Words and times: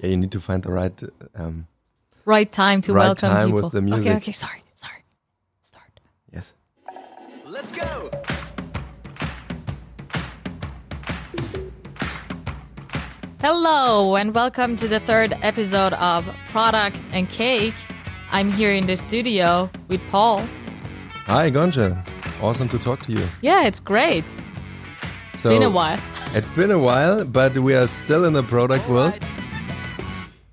Yeah, 0.00 0.10
you 0.10 0.16
need 0.16 0.32
to 0.32 0.40
find 0.40 0.62
the 0.62 0.70
right. 0.72 0.92
Um, 1.34 1.66
right 2.24 2.50
time 2.50 2.82
to 2.82 2.92
Right 2.92 3.06
welcome 3.06 3.30
time 3.30 3.46
people. 3.48 3.70
with 3.70 3.72
the 3.72 3.96
Okay, 3.96 4.16
okay, 4.16 4.32
sorry, 4.32 4.62
sorry. 4.76 5.02
Start. 5.62 6.00
yes. 6.32 6.52
Let's 7.46 7.72
go! 7.72 8.10
Hello 13.40 14.16
and 14.16 14.34
welcome 14.34 14.76
to 14.76 14.88
the 14.88 15.00
third 15.00 15.34
episode 15.42 15.92
of 15.94 16.28
Product 16.50 17.00
and 17.12 17.28
Cake. 17.30 17.74
I'm 18.30 18.50
here 18.52 18.72
in 18.72 18.86
the 18.86 18.96
studio 18.96 19.70
with 19.88 20.00
Paul. 20.10 20.44
Hi, 21.26 21.50
Ghonche. 21.50 21.96
Awesome 22.42 22.68
to 22.68 22.78
talk 22.78 23.02
to 23.06 23.12
you. 23.12 23.26
Yeah, 23.40 23.64
it's 23.64 23.80
great. 23.80 24.24
So 25.38 25.50
Been 25.50 25.62
a 25.62 25.70
while. 25.70 26.00
It's 26.34 26.50
been 26.50 26.72
a 26.72 26.78
while, 26.80 27.24
but 27.24 27.56
we 27.56 27.72
are 27.72 27.86
still 27.86 28.24
in 28.24 28.32
the 28.32 28.42
product 28.42 28.88
world 28.88 29.20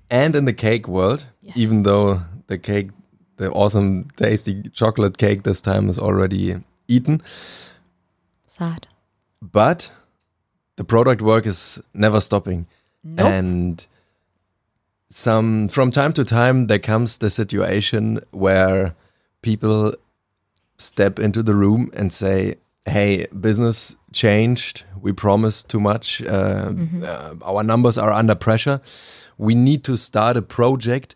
and 0.08 0.36
in 0.36 0.44
the 0.44 0.52
cake 0.52 0.86
world. 0.86 1.26
Yes. 1.42 1.56
Even 1.56 1.82
though 1.82 2.22
the 2.46 2.56
cake, 2.56 2.90
the 3.36 3.50
awesome, 3.50 4.08
tasty 4.16 4.62
chocolate 4.72 5.18
cake 5.18 5.42
this 5.42 5.60
time 5.60 5.88
is 5.88 5.98
already 5.98 6.62
eaten, 6.86 7.20
Sad. 8.46 8.86
but 9.42 9.90
the 10.76 10.84
product 10.84 11.20
work 11.20 11.46
is 11.46 11.82
never 11.92 12.20
stopping. 12.20 12.68
Nope. 13.02 13.26
And 13.26 13.86
some 15.10 15.66
from 15.66 15.90
time 15.90 16.12
to 16.12 16.24
time 16.24 16.68
there 16.68 16.78
comes 16.78 17.18
the 17.18 17.30
situation 17.30 18.20
where 18.30 18.94
people 19.42 19.96
step 20.78 21.18
into 21.18 21.42
the 21.42 21.56
room 21.56 21.90
and 21.92 22.12
say, 22.12 22.54
"Hey, 22.86 23.26
business 23.26 23.96
changed. 24.12 24.84
We 25.00 25.12
promised 25.12 25.68
too 25.68 25.80
much. 25.80 26.22
Uh, 26.22 26.72
uh, 27.02 27.34
our 27.42 27.62
numbers 27.62 27.98
are 27.98 28.12
under 28.12 28.34
pressure. 28.34 28.80
We 29.38 29.54
need 29.54 29.84
to 29.84 29.96
start 29.96 30.36
a 30.36 30.42
project 30.42 31.14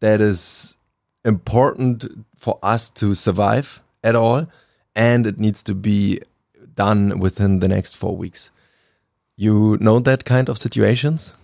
that 0.00 0.20
is 0.20 0.76
important 1.24 2.26
for 2.36 2.58
us 2.62 2.90
to 2.90 3.14
survive 3.14 3.82
at 4.02 4.14
all, 4.14 4.46
and 4.94 5.26
it 5.26 5.38
needs 5.38 5.62
to 5.62 5.74
be 5.74 6.20
done 6.74 7.20
within 7.20 7.60
the 7.60 7.68
next 7.68 7.96
four 7.96 8.16
weeks." 8.16 8.50
You 9.36 9.76
know 9.80 10.00
that 10.00 10.24
kind 10.24 10.48
of 10.48 10.58
situations? 10.58 11.34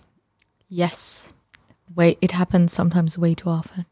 Yes. 0.69 1.33
Wait, 1.95 2.17
it 2.21 2.31
happens 2.31 2.71
sometimes 2.71 3.17
way 3.17 3.33
too 3.33 3.49
often. 3.49 3.85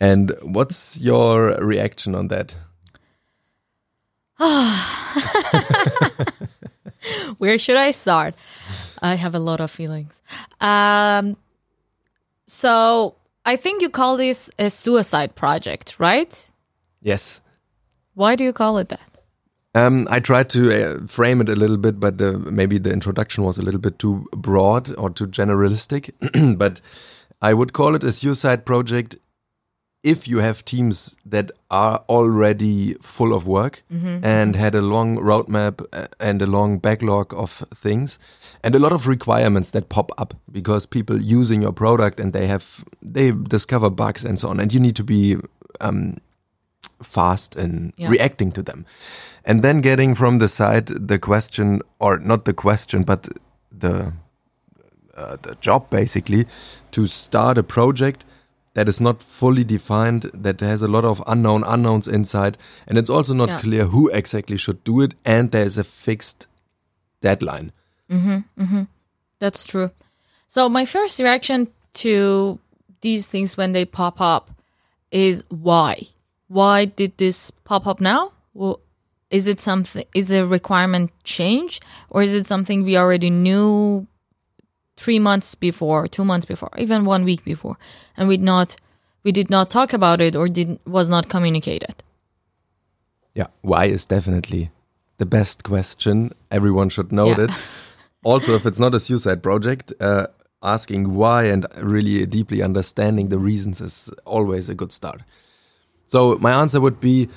And 0.00 0.32
what's 0.42 0.98
your 1.00 1.56
reaction 1.64 2.14
on 2.14 2.28
that? 2.28 2.56
Where 7.38 7.58
should 7.58 7.76
I 7.76 7.90
start? 7.90 8.34
I 9.00 9.14
have 9.14 9.34
a 9.34 9.38
lot 9.38 9.60
of 9.60 9.70
feelings. 9.70 10.22
Um, 10.60 11.36
so 12.46 13.16
I 13.44 13.56
think 13.56 13.82
you 13.82 13.90
call 13.90 14.16
this 14.16 14.50
a 14.58 14.70
suicide 14.70 15.34
project, 15.34 15.98
right? 15.98 16.48
Yes. 17.00 17.40
Why 18.14 18.36
do 18.36 18.44
you 18.44 18.52
call 18.52 18.78
it 18.78 18.88
that? 18.88 19.00
Um, 19.74 20.06
I 20.10 20.20
tried 20.20 20.50
to 20.50 20.70
uh, 20.70 21.06
frame 21.06 21.40
it 21.40 21.48
a 21.48 21.56
little 21.56 21.78
bit, 21.78 21.98
but 21.98 22.20
uh, 22.20 22.32
maybe 22.32 22.78
the 22.78 22.92
introduction 22.92 23.42
was 23.42 23.56
a 23.56 23.62
little 23.62 23.80
bit 23.80 23.98
too 23.98 24.26
broad 24.32 24.94
or 24.98 25.08
too 25.08 25.26
generalistic. 25.26 26.10
but 26.58 26.82
I 27.40 27.54
would 27.54 27.72
call 27.72 27.94
it 27.94 28.04
a 28.04 28.12
suicide 28.12 28.66
project 28.66 29.16
if 30.02 30.26
you 30.26 30.38
have 30.40 30.64
teams 30.64 31.16
that 31.30 31.52
are 31.70 32.02
already 32.08 32.94
full 33.00 33.32
of 33.32 33.46
work 33.46 33.82
and 34.24 34.56
had 34.56 34.74
a 34.74 34.80
long 34.80 35.16
roadmap 35.16 35.80
uh, 35.92 36.06
and 36.18 36.42
a 36.42 36.46
long 36.46 36.78
backlog 36.80 37.32
of 37.34 37.62
things 37.74 38.18
and 38.64 38.74
a 38.74 38.78
lot 38.78 38.92
of 38.92 39.06
requirements 39.06 39.70
that 39.70 39.88
pop 39.88 40.10
up 40.18 40.34
because 40.50 40.86
people 40.86 41.20
using 41.20 41.62
your 41.62 41.72
product 41.72 42.20
and 42.20 42.32
they 42.32 42.46
have 42.48 42.84
they 43.14 43.32
discover 43.48 43.90
bugs 43.90 44.24
and 44.24 44.38
so 44.38 44.48
on 44.48 44.60
and 44.60 44.72
you 44.74 44.80
need 44.80 44.96
to 44.96 45.04
be 45.04 45.36
um, 45.80 46.16
fast 47.02 47.56
in 47.56 47.92
Yeah. 47.96 48.10
reacting 48.10 48.52
to 48.52 48.62
them. 48.62 48.84
And 49.44 49.62
then 49.62 49.80
getting 49.82 50.14
from 50.16 50.38
the 50.38 50.48
side 50.48 50.86
the 51.08 51.18
question 51.18 51.80
or 51.98 52.18
not 52.18 52.44
the 52.44 52.54
question 52.54 53.04
but 53.04 53.28
the 53.80 54.12
uh, 55.16 55.36
the 55.42 55.54
job 55.60 55.90
basically 55.90 56.46
to 56.90 57.06
start 57.06 57.58
a 57.58 57.62
project 57.62 58.24
that 58.74 58.88
is 58.88 59.00
not 59.00 59.22
fully 59.22 59.64
defined 59.64 60.30
that 60.32 60.60
has 60.60 60.82
a 60.82 60.88
lot 60.88 61.04
of 61.04 61.22
unknown 61.26 61.62
unknowns 61.64 62.08
inside 62.08 62.56
and 62.86 62.96
it's 62.98 63.10
also 63.10 63.34
not 63.34 63.48
Yeah. 63.48 63.60
clear 63.60 63.84
who 63.86 64.08
exactly 64.10 64.56
should 64.56 64.82
do 64.84 65.00
it 65.00 65.14
and 65.24 65.50
there's 65.50 65.76
a 65.78 65.84
fixed 65.84 66.46
deadline 67.20 67.72
mm-hmm, 68.10 68.38
mm-hmm. 68.62 68.82
That's 69.38 69.64
true. 69.64 69.90
So 70.46 70.68
my 70.68 70.84
first 70.84 71.18
reaction 71.18 71.66
to 71.94 72.60
these 73.00 73.26
things 73.26 73.56
when 73.56 73.72
they 73.72 73.84
pop 73.84 74.20
up 74.20 74.50
is 75.10 75.42
why? 75.48 76.06
Why 76.46 76.84
did 76.84 77.18
this 77.18 77.50
pop 77.50 77.86
up 77.88 78.00
now? 78.00 78.32
Well, 78.54 78.78
is 79.30 79.48
it 79.48 79.60
something? 79.60 80.04
Is 80.14 80.28
the 80.28 80.46
requirement 80.46 81.10
change, 81.24 81.80
or 82.10 82.22
is 82.22 82.34
it 82.34 82.46
something 82.46 82.84
we 82.84 82.96
already 82.96 83.30
knew 83.30 84.06
three 85.02 85.18
months 85.18 85.54
before, 85.56 86.08
two 86.08 86.24
months 86.24 86.46
before, 86.46 86.70
even 86.78 87.04
one 87.04 87.24
week 87.24 87.42
before, 87.44 87.76
and 88.16 88.28
we 88.28 88.36
not 88.36 88.76
we 89.24 89.32
did 89.32 89.50
not 89.50 89.70
talk 89.70 89.92
about 89.92 90.20
it 90.20 90.34
or 90.36 90.48
did 90.48 90.78
was 90.86 91.08
not 91.08 91.28
communicated? 91.28 91.94
yeah 93.34 93.46
why 93.62 93.84
is 93.86 94.04
definitely 94.06 94.70
the 95.18 95.24
best 95.26 95.62
question 95.64 96.16
everyone 96.50 96.88
should 96.90 97.10
know 97.12 97.28
Yeah. 97.28 97.38
that 97.46 97.50
also 98.32 98.54
if 98.58 98.66
it's 98.66 98.78
not 98.84 98.94
a 98.94 99.00
suicide 99.00 99.40
project 99.42 99.92
uh, 100.00 100.26
asking 100.74 101.14
why 101.20 101.44
and 101.52 101.64
really 101.94 102.26
deeply 102.26 102.60
understanding 102.62 103.30
the 103.30 103.38
reasons 103.38 103.80
is 103.80 103.96
always 104.26 104.68
a 104.68 104.74
good 104.74 104.92
start 104.92 105.20
so 106.06 106.36
my 106.40 106.52
answer 106.62 106.78
would 106.80 107.00
be 107.00 107.28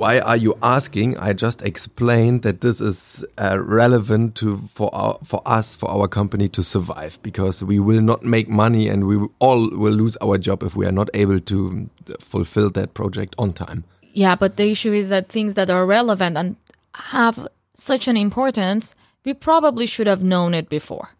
why 0.00 0.18
are 0.18 0.36
you 0.44 0.52
asking 0.62 1.16
i 1.18 1.32
just 1.32 1.60
explained 1.62 2.42
that 2.42 2.60
this 2.60 2.80
is 2.80 3.24
uh, 3.38 3.58
relevant 3.60 4.34
to 4.34 4.56
for 4.76 4.88
our 4.94 5.18
for 5.22 5.40
us 5.44 5.76
for 5.76 5.90
our 5.90 6.08
company 6.08 6.48
to 6.48 6.62
survive 6.64 7.18
because 7.22 7.62
we 7.62 7.78
will 7.78 8.00
not 8.00 8.22
make 8.24 8.48
money 8.48 8.88
and 8.88 9.06
we 9.06 9.16
all 9.38 9.62
will 9.82 9.96
lose 10.02 10.16
our 10.26 10.38
job 10.38 10.62
if 10.62 10.74
we 10.74 10.86
are 10.86 10.96
not 11.00 11.08
able 11.12 11.40
to 11.52 11.88
fulfill 12.18 12.70
that 12.70 12.94
project 12.94 13.34
on 13.38 13.52
time 13.52 13.84
Yeah, 14.12 14.34
but 14.34 14.56
the 14.56 14.70
issue 14.70 14.92
is 14.92 15.08
that 15.08 15.28
things 15.28 15.54
that 15.54 15.70
are 15.70 15.86
relevant 15.86 16.36
and 16.36 16.56
have 16.94 17.48
such 17.74 18.08
an 18.08 18.16
importance, 18.16 18.94
we 19.24 19.34
probably 19.34 19.86
should 19.86 20.06
have 20.06 20.22
known 20.22 20.54
it 20.54 20.68
before. 20.68 21.10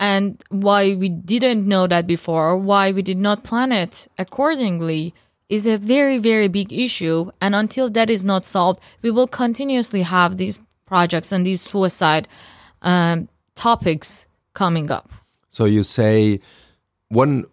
And 0.00 0.42
why 0.48 0.94
we 0.94 1.08
didn't 1.08 1.66
know 1.66 1.86
that 1.86 2.06
before, 2.06 2.50
or 2.50 2.56
why 2.56 2.90
we 2.90 3.02
did 3.02 3.18
not 3.18 3.44
plan 3.44 3.70
it 3.70 4.08
accordingly, 4.18 5.14
is 5.48 5.66
a 5.66 5.76
very, 5.78 6.18
very 6.18 6.48
big 6.48 6.72
issue. 6.72 7.30
And 7.40 7.54
until 7.54 7.90
that 7.90 8.10
is 8.10 8.24
not 8.24 8.44
solved, 8.44 8.80
we 9.02 9.10
will 9.10 9.26
continuously 9.26 10.02
have 10.02 10.36
these 10.36 10.60
projects 10.86 11.32
and 11.32 11.44
these 11.44 11.62
suicide 11.62 12.28
um, 12.82 13.28
topics 13.54 14.26
coming 14.54 14.90
up. 14.90 15.10
So 15.48 15.64
you 15.64 15.82
say 15.82 16.40
one 17.08 17.44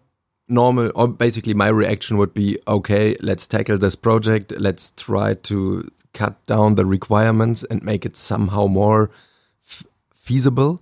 normal, 0.48 0.92
or 0.96 1.08
basically 1.08 1.54
my 1.54 1.70
reaction 1.70 2.18
would 2.18 2.34
be, 2.34 2.58
okay, 2.68 3.16
let's 3.22 3.48
tackle 3.48 3.78
this 3.78 3.96
project. 3.96 4.54
Let's 4.58 4.92
try 4.92 5.36
to 5.36 5.90
cut 6.14 6.46
down 6.46 6.76
the 6.76 6.86
requirements 6.86 7.64
and 7.64 7.82
make 7.84 8.06
it 8.06 8.18
somehow 8.18 8.68
more 8.68 9.12
feasible. 10.14 10.82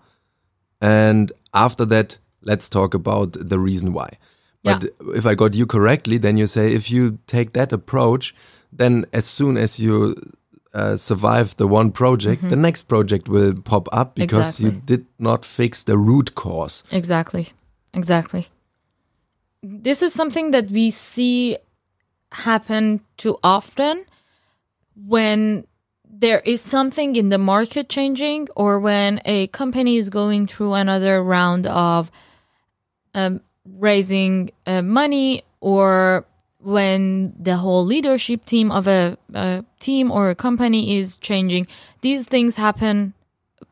And 0.81 1.31
after 1.53 1.85
that, 1.85 2.17
let's 2.41 2.69
talk 2.69 2.93
about 2.93 3.33
the 3.33 3.59
reason 3.59 3.93
why. 3.93 4.17
But 4.63 4.85
if 5.15 5.25
I 5.25 5.35
got 5.35 5.53
you 5.53 5.65
correctly, 5.65 6.17
then 6.17 6.37
you 6.37 6.47
say 6.47 6.73
if 6.73 6.91
you 6.91 7.19
take 7.27 7.53
that 7.53 7.71
approach, 7.71 8.35
then 8.71 9.05
as 9.13 9.25
soon 9.25 9.57
as 9.57 9.79
you 9.79 10.15
uh, 10.73 10.97
survive 10.97 11.55
the 11.57 11.67
one 11.67 11.91
project, 11.91 12.47
the 12.47 12.55
next 12.55 12.83
project 12.83 13.27
will 13.27 13.53
pop 13.61 13.87
up 13.91 14.15
because 14.15 14.59
you 14.59 14.71
did 14.71 15.05
not 15.17 15.45
fix 15.45 15.83
the 15.83 15.97
root 15.97 16.35
cause. 16.35 16.83
Exactly. 16.91 17.49
Exactly. 17.93 18.47
This 19.63 20.01
is 20.03 20.13
something 20.13 20.51
that 20.51 20.69
we 20.69 20.91
see 20.91 21.57
happen 22.31 23.01
too 23.17 23.37
often 23.43 24.05
when 24.95 25.65
there 26.05 26.39
is 26.41 26.61
something 26.61 27.15
in 27.15 27.29
the 27.29 27.37
market 27.37 27.89
changing 27.89 28.47
or 28.55 28.79
when 28.79 29.21
a 29.25 29.47
company 29.47 29.97
is 29.97 30.09
going 30.09 30.45
through 30.45 30.73
another 30.73 31.23
round 31.23 31.65
of 31.65 32.11
um, 33.13 33.41
raising 33.77 34.51
uh, 34.65 34.81
money 34.81 35.43
or 35.59 36.25
when 36.61 37.33
the 37.39 37.57
whole 37.57 37.85
leadership 37.85 38.43
team 38.45 38.71
of 38.71 38.87
a, 38.87 39.17
a 39.33 39.63
team 39.79 40.11
or 40.11 40.29
a 40.29 40.35
company 40.35 40.97
is 40.97 41.17
changing 41.17 41.65
these 42.01 42.25
things 42.25 42.55
happen 42.55 43.13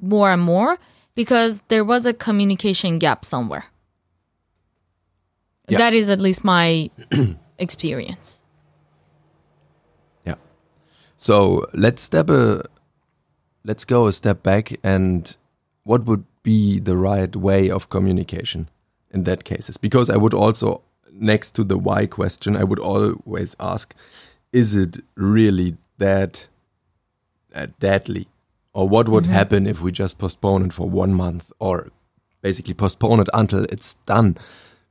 more 0.02 0.32
and 0.32 0.42
more 0.42 0.78
because 1.16 1.62
there 1.68 1.84
was 1.84 2.06
a 2.06 2.14
communication 2.14 2.98
gap 3.00 3.26
somewhere 3.26 3.66
Yeah. 5.68 5.80
that 5.80 5.94
is 5.94 6.10
at 6.10 6.22
least 6.22 6.44
my 6.44 6.90
experience 7.60 8.46
Yeah. 10.26 10.36
So 11.18 11.66
let's 11.74 12.02
step 12.02 12.30
a 12.30 12.64
let's 13.66 13.84
go 13.86 14.08
a 14.08 14.14
step 14.14 14.44
back 14.44 14.80
and 14.84 15.36
what 15.84 16.06
would 16.06 16.24
be 16.44 16.80
the 16.80 16.96
right 16.96 17.36
way 17.36 17.70
of 17.70 17.90
communication 17.90 18.70
in 19.12 19.24
that 19.24 19.44
cases? 19.44 19.77
Because 19.77 20.09
I 20.09 20.18
would 20.18 20.33
also, 20.33 20.81
next 21.12 21.51
to 21.51 21.63
the 21.63 21.77
why 21.77 22.06
question, 22.06 22.56
I 22.56 22.63
would 22.63 22.80
always 22.80 23.56
ask, 23.59 23.94
is 24.51 24.75
it 24.75 25.00
really 25.15 25.75
that 25.98 26.48
uh, 27.54 27.68
deadly? 27.80 28.27
Or 28.74 28.88
what 28.88 29.09
would 29.09 29.25
happen 29.25 29.65
if 29.65 29.81
we 29.81 29.92
just 29.92 30.19
postpone 30.19 30.65
it 30.65 30.74
for 30.74 30.88
one 30.88 31.13
month 31.13 31.51
or 31.57 31.89
basically 32.44 32.75
postpone 32.75 33.19
it 33.21 33.30
until 33.33 33.63
it's 33.65 33.95
done? 34.06 34.38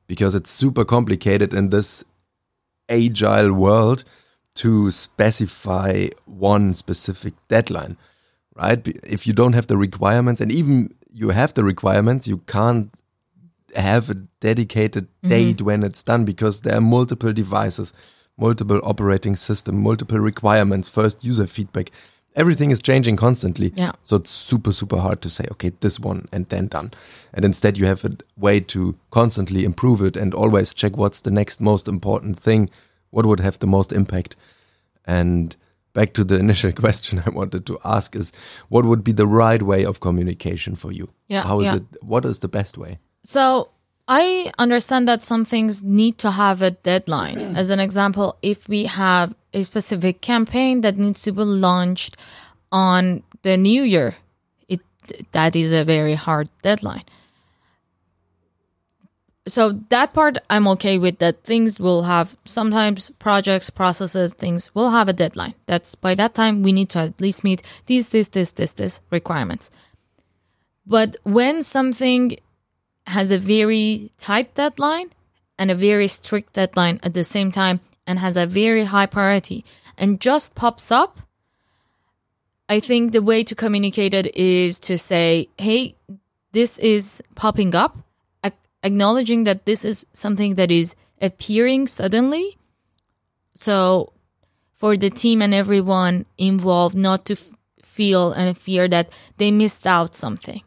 Because 0.08 0.34
it's 0.34 0.50
super 0.50 0.84
complicated 0.84 1.54
in 1.54 1.70
this 1.70 2.04
agile 2.88 3.52
world 3.52 4.04
to 4.56 4.90
specify 4.90 6.08
one 6.24 6.74
specific 6.74 7.34
deadline, 7.48 7.96
right? 8.56 8.86
If 9.04 9.26
you 9.26 9.32
don't 9.32 9.52
have 9.52 9.66
the 9.66 9.76
requirements, 9.76 10.40
and 10.40 10.50
even 10.50 10.94
you 11.12 11.30
have 11.30 11.54
the 11.54 11.62
requirements, 11.62 12.26
you 12.26 12.38
can't 12.38 12.90
have 13.74 14.10
a 14.10 14.14
dedicated 14.14 15.04
mm-hmm. 15.06 15.28
date 15.28 15.62
when 15.62 15.82
it's 15.82 16.02
done 16.02 16.24
because 16.24 16.60
there 16.60 16.76
are 16.76 16.80
multiple 16.80 17.32
devices, 17.32 17.92
multiple 18.36 18.80
operating 18.82 19.36
system, 19.36 19.82
multiple 19.82 20.18
requirements, 20.18 20.88
first 20.88 21.24
user 21.24 21.46
feedback. 21.46 21.90
Everything 22.34 22.70
is 22.70 22.82
changing 22.82 23.16
constantly. 23.16 23.72
Yeah. 23.76 23.92
So 24.04 24.16
it's 24.16 24.30
super, 24.30 24.70
super 24.72 24.98
hard 24.98 25.22
to 25.22 25.30
say, 25.30 25.46
okay, 25.52 25.72
this 25.80 25.98
one 25.98 26.28
and 26.32 26.46
then 26.50 26.66
done. 26.66 26.92
And 27.32 27.46
instead, 27.46 27.78
you 27.78 27.86
have 27.86 28.04
a 28.04 28.16
way 28.36 28.60
to 28.60 28.94
constantly 29.10 29.64
improve 29.64 30.02
it 30.02 30.16
and 30.16 30.34
always 30.34 30.74
check 30.74 30.96
what's 30.98 31.20
the 31.20 31.30
next 31.30 31.60
most 31.60 31.88
important 31.88 32.38
thing, 32.38 32.68
what 33.10 33.24
would 33.24 33.40
have 33.40 33.58
the 33.58 33.66
most 33.66 33.90
impact. 33.90 34.36
And 35.06 35.56
back 35.94 36.12
to 36.12 36.24
the 36.24 36.38
initial 36.46 36.72
question 36.72 37.22
I 37.24 37.30
wanted 37.30 37.64
to 37.66 37.78
ask 37.84 38.14
is 38.14 38.32
what 38.68 38.84
would 38.84 39.02
be 39.02 39.12
the 39.12 39.26
right 39.26 39.62
way 39.62 39.84
of 39.84 40.00
communication 40.00 40.74
for 40.74 40.92
you? 40.92 41.08
Yeah, 41.28 41.42
How 41.42 41.60
is 41.60 41.66
yeah. 41.66 41.76
it? 41.76 41.84
What 42.02 42.26
is 42.26 42.40
the 42.40 42.48
best 42.48 42.76
way? 42.76 42.98
So 43.26 43.70
I 44.06 44.52
understand 44.56 45.08
that 45.08 45.20
some 45.20 45.44
things 45.44 45.82
need 45.82 46.17
to 46.19 46.31
have 46.31 46.62
a 46.62 46.70
deadline. 46.70 47.38
As 47.56 47.70
an 47.70 47.81
example, 47.81 48.37
if 48.40 48.69
we 48.69 48.84
have 48.84 49.34
a 49.52 49.64
specific 49.64 50.20
campaign 50.20 50.82
that 50.82 50.96
needs 50.96 51.23
to 51.23 51.32
be 51.32 51.43
launched 51.43 52.17
on 52.70 53.25
the 53.43 53.56
new 53.56 53.82
year, 53.82 54.14
it 54.69 54.81
that 55.32 55.56
is 55.56 55.73
a 55.73 55.82
very 55.82 56.14
hard 56.14 56.50
deadline. 56.62 57.02
So 59.49 59.73
that 59.90 60.12
part 60.12 60.38
I'm 60.49 60.69
okay 60.69 60.96
with 60.96 61.19
that 61.19 61.43
things 61.43 61.81
will 61.81 62.02
have 62.02 62.37
sometimes 62.44 63.11
projects, 63.19 63.70
processes, 63.70 64.34
things 64.34 64.73
will 64.73 64.90
have 64.90 65.08
a 65.08 65.12
deadline. 65.12 65.55
That's 65.67 65.96
by 65.96 66.14
that 66.14 66.34
time 66.34 66.62
we 66.62 66.73
need 66.73 66.90
to 66.90 67.00
at 67.00 67.20
least 67.20 67.43
meet 67.43 67.62
these, 67.87 68.11
this, 68.11 68.28
this, 68.28 68.50
this, 68.50 68.73
this 68.73 69.00
requirements. 69.11 69.70
But 70.87 71.17
when 71.25 71.64
something 71.64 72.38
has 73.06 73.31
a 73.31 73.38
very 73.38 74.11
tight 74.19 74.55
deadline 74.55 75.11
and 75.58 75.70
a 75.70 75.75
very 75.75 76.08
strict 76.08 76.55
deadline 76.55 77.00
at 77.03 77.14
the 77.14 77.25
same 77.25 77.50
time 77.50 77.81
and 78.06 78.19
has 78.19 78.37
a 78.37 78.47
very 78.47 78.85
high 78.85 79.06
priority 79.06 79.64
and 79.97 80.20
just 80.20 80.55
pops 80.55 80.91
up, 80.91 81.20
I 82.69 82.81
think 82.81 83.12
the 83.12 83.23
way 83.23 83.44
to 83.44 83.55
communicate 83.55 84.12
it 84.12 84.37
is 84.37 84.79
to 84.81 84.99
say, 84.99 85.49
hey, 85.58 85.94
this 86.53 86.79
is 86.79 87.23
popping 87.35 87.75
up, 87.75 87.99
ac- 88.43 88.55
acknowledging 88.82 89.44
that 89.44 89.67
this 89.67 89.85
is 89.85 90.05
something 90.12 90.56
that 90.56 90.70
is 90.70 90.97
appearing 91.20 91.87
suddenly. 91.87 92.59
So, 93.55 94.12
for 94.75 94.97
the 94.97 95.11
team 95.11 95.41
and 95.41 95.55
everyone 95.55 96.26
involved, 96.37 96.97
not 96.97 97.25
to 97.26 97.35
f- 97.35 97.50
feel 97.82 98.32
and 98.32 98.59
fear 98.59 98.88
that 98.88 99.09
they 99.38 99.50
missed 99.50 99.87
out 99.87 100.14
something 100.14 100.62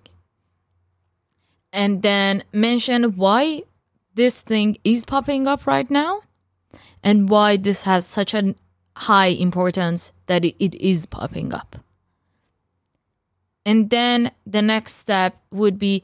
and 1.71 2.01
then 2.01 2.43
mention 2.51 3.15
why 3.15 3.63
this 4.15 4.41
thing 4.41 4.77
is 4.83 5.05
popping 5.05 5.47
up 5.47 5.67
right 5.67 5.89
now 5.89 6.21
and 7.03 7.29
why 7.29 7.57
this 7.57 7.83
has 7.83 8.05
such 8.05 8.33
a 8.33 8.55
high 8.95 9.27
importance 9.27 10.11
that 10.27 10.43
it, 10.43 10.75
is 10.75 11.05
popping 11.05 11.53
up. 11.53 11.77
And 13.65 13.89
then 13.89 14.31
the 14.45 14.61
next 14.61 14.95
step 14.95 15.37
would 15.51 15.79
be 15.79 16.03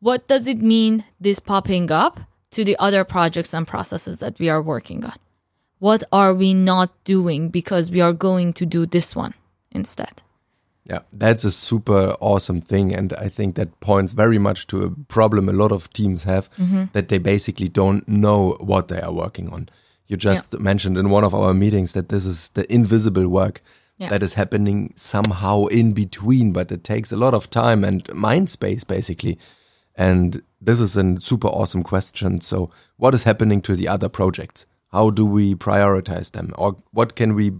what 0.00 0.28
does 0.28 0.46
it 0.46 0.58
mean 0.58 1.04
this 1.20 1.38
popping 1.40 1.90
up 1.90 2.20
to 2.52 2.64
the 2.64 2.76
other 2.78 3.04
projects 3.04 3.52
and 3.52 3.66
processes 3.66 4.18
that 4.18 4.38
we 4.38 4.48
are 4.48 4.62
working 4.62 5.04
on? 5.04 5.16
What 5.78 6.04
are 6.12 6.34
we 6.34 6.54
not 6.54 6.92
doing 7.04 7.48
because 7.48 7.90
we 7.90 8.00
are 8.00 8.12
going 8.12 8.52
to 8.54 8.66
do 8.66 8.86
this 8.86 9.16
one 9.16 9.34
instead? 9.70 10.22
Yeah, 10.84 11.00
that's 11.12 11.44
a 11.44 11.50
super 11.50 12.16
awesome 12.20 12.60
thing. 12.60 12.94
And 12.94 13.12
I 13.12 13.28
think 13.28 13.54
that 13.54 13.78
points 13.80 14.12
very 14.12 14.38
much 14.38 14.66
to 14.68 14.82
a 14.84 14.90
problem 15.08 15.48
a 15.48 15.52
lot 15.52 15.72
of 15.72 15.92
teams 15.92 16.24
have 16.24 16.48
Mm-hmm. 16.58 16.84
that 16.92 17.08
they 17.08 17.18
basically 17.18 17.68
don't 17.68 18.06
know 18.08 18.56
what 18.60 18.88
they 18.88 19.00
are 19.00 19.12
working 19.12 19.50
on. 19.52 19.68
You 20.06 20.16
just 20.16 20.58
mentioned 20.58 20.96
in 20.98 21.10
one 21.10 21.22
of 21.24 21.34
our 21.34 21.54
meetings 21.54 21.92
that 21.92 22.08
this 22.08 22.26
is 22.26 22.50
the 22.50 22.64
invisible 22.72 23.28
work 23.28 23.62
Yeah. 23.98 24.08
that 24.10 24.22
is 24.22 24.34
happening 24.34 24.92
somehow 24.96 25.66
in 25.66 25.92
between, 25.92 26.52
but 26.52 26.72
it 26.72 26.82
takes 26.82 27.12
a 27.12 27.16
lot 27.16 27.34
of 27.34 27.48
time 27.50 27.84
and 27.84 28.08
mind 28.14 28.48
space 28.50 28.82
basically. 28.84 29.38
And 29.94 30.42
this 30.60 30.80
is 30.80 30.96
a 30.96 31.20
super 31.20 31.48
awesome 31.48 31.82
question. 31.82 32.40
So, 32.40 32.70
what 32.96 33.14
is 33.14 33.24
happening 33.24 33.60
to 33.62 33.74
the 33.76 33.88
other 33.88 34.08
projects? 34.08 34.66
How 34.92 35.10
do 35.10 35.26
we 35.26 35.54
prioritize 35.54 36.32
them? 36.32 36.52
Or 36.58 36.76
what 36.92 37.14
can 37.14 37.34
we 37.34 37.52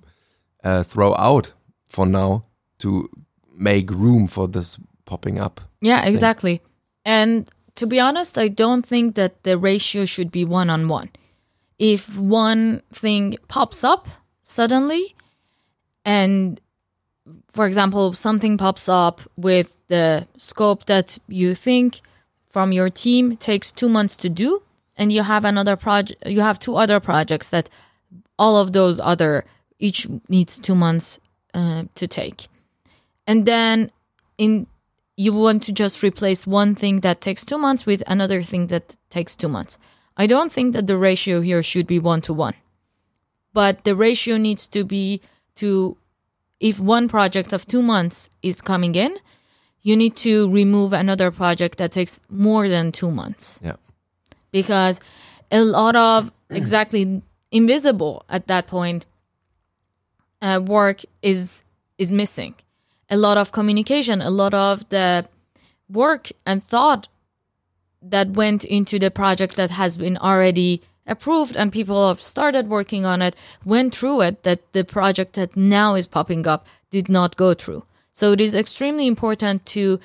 uh, 0.64 0.82
throw 0.82 1.14
out 1.16 1.52
for 1.88 2.06
now 2.06 2.44
to 2.80 3.08
make 3.54 3.90
room 3.90 4.26
for 4.26 4.48
this 4.48 4.78
popping 5.04 5.38
up? 5.38 5.60
Yeah, 5.80 6.04
exactly. 6.04 6.62
And 7.04 7.48
to 7.76 7.86
be 7.86 8.00
honest, 8.00 8.38
I 8.38 8.48
don't 8.48 8.84
think 8.84 9.14
that 9.14 9.42
the 9.42 9.56
ratio 9.56 10.04
should 10.04 10.30
be 10.30 10.44
one 10.44 10.70
on 10.70 10.88
one. 10.88 11.10
If 11.78 12.16
one 12.16 12.82
thing 12.92 13.36
pops 13.48 13.84
up 13.84 14.06
suddenly, 14.42 15.14
and 16.04 16.60
for 17.52 17.66
example, 17.66 18.12
something 18.12 18.58
pops 18.58 18.88
up 18.88 19.20
with 19.36 19.80
the 19.88 20.26
scope 20.36 20.86
that 20.86 21.18
you 21.28 21.54
think 21.54 22.00
from 22.48 22.72
your 22.72 22.90
team 22.90 23.36
takes 23.36 23.72
two 23.72 23.88
months 23.88 24.16
to 24.18 24.28
do, 24.28 24.62
and 24.96 25.12
you 25.12 25.22
have 25.22 25.44
another 25.44 25.76
project, 25.76 26.22
you 26.26 26.40
have 26.40 26.58
two 26.58 26.76
other 26.76 27.00
projects 27.00 27.50
that 27.50 27.70
all 28.38 28.56
of 28.56 28.72
those 28.72 29.00
other 29.00 29.44
each 29.78 30.06
needs 30.28 30.58
two 30.58 30.74
months 30.74 31.20
uh, 31.54 31.84
to 31.94 32.06
take 32.06 32.48
and 33.30 33.46
then 33.46 33.92
in 34.38 34.66
you 35.16 35.32
want 35.32 35.62
to 35.62 35.72
just 35.72 36.02
replace 36.02 36.46
one 36.46 36.74
thing 36.74 37.00
that 37.00 37.20
takes 37.20 37.44
two 37.44 37.58
months 37.58 37.86
with 37.86 38.02
another 38.14 38.42
thing 38.42 38.66
that 38.68 38.96
takes 39.08 39.36
two 39.36 39.48
months. 39.48 39.78
I 40.16 40.26
don't 40.26 40.50
think 40.50 40.72
that 40.72 40.86
the 40.88 40.96
ratio 40.96 41.40
here 41.40 41.62
should 41.62 41.86
be 41.86 42.00
one 42.00 42.22
to 42.22 42.32
one. 42.32 42.54
But 43.52 43.84
the 43.84 43.94
ratio 43.94 44.36
needs 44.36 44.66
to 44.68 44.82
be 44.84 45.20
to 45.56 45.96
if 46.58 46.80
one 46.80 47.06
project 47.08 47.52
of 47.52 47.66
two 47.66 47.82
months 47.82 48.30
is 48.42 48.60
coming 48.60 48.94
in 48.94 49.16
you 49.82 49.96
need 49.96 50.14
to 50.28 50.50
remove 50.50 50.92
another 50.92 51.30
project 51.30 51.78
that 51.78 51.92
takes 51.92 52.20
more 52.28 52.68
than 52.68 52.92
two 52.92 53.10
months. 53.10 53.60
Yeah. 53.62 53.76
because 54.50 55.00
a 55.52 55.60
lot 55.60 55.94
of 55.94 56.32
exactly 56.50 57.22
invisible 57.52 58.24
at 58.28 58.48
that 58.48 58.66
point 58.66 59.06
uh, 60.42 60.60
work 60.78 60.98
is 61.22 61.62
is 61.96 62.10
missing 62.10 62.54
a 63.10 63.16
lot 63.16 63.36
of 63.36 63.52
communication 63.52 64.22
a 64.22 64.30
lot 64.30 64.54
of 64.54 64.88
the 64.88 65.26
work 65.88 66.30
and 66.46 66.62
thought 66.62 67.08
that 68.02 68.30
went 68.30 68.64
into 68.64 68.98
the 68.98 69.10
project 69.10 69.56
that 69.56 69.70
has 69.70 69.96
been 69.96 70.16
already 70.18 70.80
approved 71.06 71.56
and 71.56 71.72
people 71.72 72.08
have 72.08 72.20
started 72.20 72.68
working 72.68 73.04
on 73.04 73.20
it 73.20 73.34
went 73.64 73.94
through 73.94 74.20
it 74.20 74.42
that 74.44 74.60
the 74.72 74.84
project 74.84 75.34
that 75.34 75.56
now 75.56 75.94
is 75.94 76.06
popping 76.06 76.46
up 76.46 76.66
did 76.90 77.08
not 77.08 77.36
go 77.36 77.54
through. 77.54 77.84
So 78.12 78.32
it 78.32 78.40
is 78.40 78.54
extremely 78.54 79.06
important 79.06 79.66
to 79.66 80.00